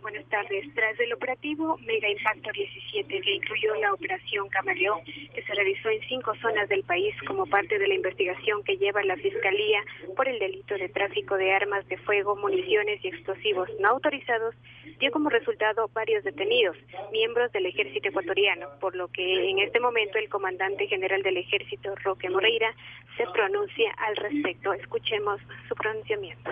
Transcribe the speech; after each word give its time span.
Buenas 0.00 0.24
tardes. 0.26 0.64
Tras 0.74 0.98
el 1.00 1.12
operativo 1.12 1.76
Mega 1.78 2.08
Impacto 2.08 2.50
17, 2.52 3.20
que 3.20 3.34
incluyó 3.34 3.74
la 3.76 3.92
operación 3.92 4.48
Camaleón, 4.48 5.04
que 5.04 5.42
se 5.42 5.54
realizó 5.54 5.90
en 5.90 6.00
cinco 6.08 6.32
zonas 6.40 6.68
del 6.68 6.82
país 6.84 7.14
como 7.26 7.46
parte 7.46 7.78
de 7.78 7.88
la 7.88 7.94
investigación 7.94 8.62
que 8.64 8.76
lleva 8.76 9.02
la 9.02 9.16
Fiscalía 9.16 9.84
por 10.16 10.28
el 10.28 10.38
delito 10.38 10.76
de 10.76 10.88
tráfico 10.88 11.36
de 11.36 11.52
armas 11.52 11.86
de 11.88 11.98
fuego, 11.98 12.36
municiones 12.36 13.04
y 13.04 13.08
explosivos 13.08 13.68
no 13.80 13.88
autorizados, 13.88 14.54
dio 14.98 15.10
como 15.10 15.28
resultado 15.28 15.88
varios 15.92 16.24
detenidos, 16.24 16.76
miembros 17.12 17.52
del 17.52 17.66
ejército 17.66 18.08
ecuatoriano, 18.08 18.68
por 18.80 18.96
lo 18.96 19.08
que 19.08 19.50
en 19.50 19.58
este 19.58 19.80
momento 19.80 20.16
el 20.18 20.28
comandante 20.28 20.86
general 20.86 21.22
del 21.22 21.36
ejército, 21.36 21.94
Roque 21.96 22.30
Moreira, 22.30 22.74
se 23.16 23.26
pronuncia 23.26 23.92
al 23.98 24.16
respecto. 24.16 24.72
Escuchemos 24.72 25.40
su 25.68 25.74
pronunciamiento. 25.74 26.50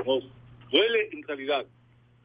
duele 0.70 1.08
en 1.12 1.22
realidad 1.22 1.66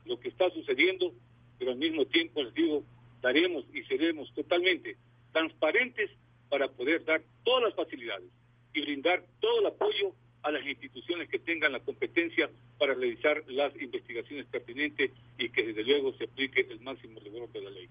lo 0.06 0.20
que 0.20 0.30
está 0.30 0.50
sucediendo, 0.52 1.14
pero 1.58 1.72
al 1.72 1.78
mismo 1.78 2.06
tiempo 2.06 2.44
les 2.44 2.54
digo, 2.54 2.84
daremos 3.22 3.66
y 3.74 3.84
seremos 3.84 4.32
totalmente 4.34 4.98
transparentes 5.32 6.12
para 6.50 6.68
poder 6.68 7.04
dar 7.06 7.22
todas 7.44 7.64
las 7.64 7.76
facilidades 7.76 8.30
y 8.74 8.82
brindar 8.82 9.26
todo 9.40 9.60
el 9.62 9.66
apoyo 9.68 10.14
a 10.44 10.52
las 10.52 10.66
instituciones 10.66 11.28
que 11.28 11.40
tengan 11.40 11.72
la 11.72 11.80
competencia 11.80 12.50
para 12.78 12.94
realizar 12.94 13.44
las 13.48 13.74
investigaciones 13.82 14.46
pertinentes 14.46 15.12
y 15.40 15.50
que 15.50 15.64
desde 15.64 15.84
luego 15.84 16.14
se 16.14 16.26
aplique 16.26 16.68
el 16.70 16.80
máximo 16.82 17.20
rigor 17.20 17.52
de 17.52 17.62
la 17.62 17.72
ley. 17.72 17.90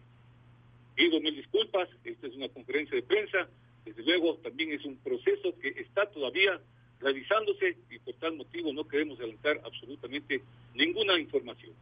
Pido 0.95 1.21
mil 1.21 1.35
disculpas, 1.35 1.89
esta 2.05 2.29
es 2.29 2.37
una 2.37 2.49
conferencia 2.49 2.95
de 2.95 3.03
prensa, 3.03 3.49
desde 3.85 4.03
luego 4.05 4.37
también 4.37 4.73
es 4.73 4.85
un 4.85 4.97
proceso 4.99 5.59
que 5.59 5.69
está 5.69 6.09
todavía 6.11 6.61
realizándose 7.01 7.77
y 7.91 7.99
por 7.99 8.15
tal 8.15 8.35
motivo 8.37 8.73
no 8.73 8.87
queremos 8.87 9.19
adelantar 9.19 9.61
absolutamente 9.65 10.43
ninguna 10.75 11.19
información 11.19 11.73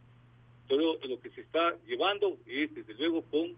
todo 0.69 0.99
lo 1.07 1.21
que 1.21 1.31
se 1.31 1.43
está 1.43 1.77
llevando 1.87 2.39
es, 2.47 2.75
desde 2.75 2.95
luego, 2.95 3.23
con, 3.23 3.55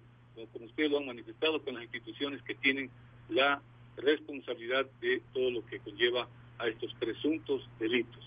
como 0.53 0.67
ustedes 0.67 0.91
lo 0.91 0.99
han 0.99 1.07
manifestado, 1.07 1.63
con 1.63 1.75
las 1.75 1.85
instituciones 1.85 2.43
que 2.43 2.55
tienen 2.55 2.91
la 3.29 3.63
responsabilidad 3.97 4.87
de 5.01 5.23
todo 5.33 5.51
lo 5.51 5.67
que 5.67 5.79
conlleva 5.81 6.29
a 6.59 6.69
estos 6.69 6.93
presuntos 6.95 7.69
delitos. 7.79 8.23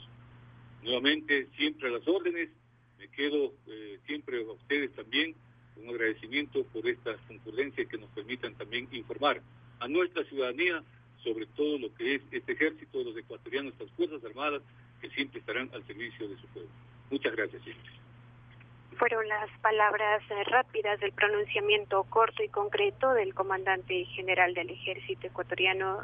Nuevamente, 0.83 1.47
siempre 1.57 1.89
a 1.89 1.91
las 1.91 2.07
órdenes, 2.07 2.49
me 2.97 3.07
quedo 3.09 3.53
eh, 3.67 3.99
siempre 4.05 4.41
a 4.41 4.51
ustedes 4.51 4.93
también 4.93 5.35
un 5.75 5.89
agradecimiento 5.89 6.63
por 6.65 6.87
estas 6.87 7.19
concurrencias 7.27 7.87
que 7.87 7.97
nos 7.97 8.09
permitan 8.11 8.55
también 8.55 8.87
informar 8.91 9.41
a 9.79 9.87
nuestra 9.87 10.23
ciudadanía 10.25 10.83
sobre 11.23 11.45
todo 11.45 11.77
lo 11.77 11.93
que 11.93 12.15
es 12.15 12.21
este 12.31 12.53
ejército 12.53 12.99
de 12.99 13.05
los 13.05 13.17
ecuatorianos, 13.17 13.73
estas 13.73 13.91
Fuerzas 13.91 14.23
Armadas, 14.23 14.61
que 15.01 15.09
siempre 15.09 15.39
estarán 15.39 15.69
al 15.73 15.85
servicio 15.85 16.27
de 16.27 16.37
su 16.37 16.47
pueblo. 16.47 16.71
Muchas 17.11 17.35
gracias 17.35 17.61
siempre 17.63 18.06
fueron 18.97 19.27
las 19.27 19.49
palabras 19.61 20.21
eh, 20.29 20.43
rápidas 20.45 20.99
del 20.99 21.11
pronunciamiento 21.11 22.03
corto 22.05 22.43
y 22.43 22.49
concreto 22.49 23.13
del 23.13 23.33
comandante 23.33 24.05
general 24.05 24.53
del 24.53 24.69
ejército 24.69 25.27
ecuatoriano 25.27 25.99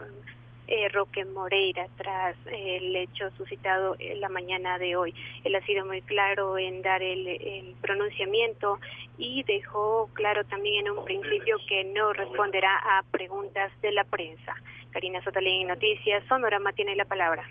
eh, 0.68 0.88
Roque 0.90 1.26
Moreira 1.26 1.88
tras 1.98 2.36
el 2.46 2.96
hecho 2.96 3.30
suscitado 3.32 3.96
en 4.00 4.22
la 4.22 4.30
mañana 4.30 4.78
de 4.78 4.96
hoy. 4.96 5.14
Él 5.44 5.56
ha 5.56 5.66
sido 5.66 5.86
muy 5.86 6.02
claro 6.02 6.58
en 6.58 6.82
dar 6.82 7.02
el, 7.02 7.76
pronunciamiento 7.82 8.80
y 9.18 9.44
dejó 9.44 10.10
claro 10.14 10.46
también 10.46 10.88
en 10.88 10.98
un 10.98 11.06
principio 11.06 11.58
que 11.68 11.84
no 11.84 12.14
responderá 12.14 12.78
a 12.78 13.04
preguntas 13.12 13.72
de 13.82 13.92
la 13.92 14.06
prensa. 14.06 14.56
Karina 14.92 15.22
Sotalín, 15.24 15.68
Noticias, 15.68 16.24
Sonorama 16.28 16.72
tiene 16.72 16.96
la 16.96 17.06
palabra. 17.06 17.46